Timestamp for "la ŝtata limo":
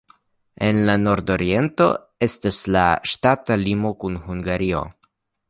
2.77-3.93